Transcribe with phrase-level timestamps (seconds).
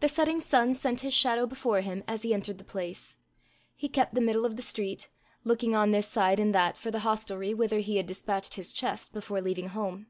[0.00, 3.16] The setting sun sent his shadow before him as he entered the place.
[3.76, 5.10] He kept the middle of the street,
[5.44, 9.12] looking on this side and that for the hostelry whither he had despatched his chest
[9.12, 10.06] before leaving home.